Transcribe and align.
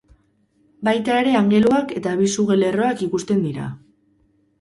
Baita 0.87 1.17
ere 1.23 1.33
angeluak 1.39 1.93
eta 1.99 2.13
bi 2.21 2.29
suge-lerroak 2.37 3.05
ikusten 3.09 3.45
dira. 3.49 3.69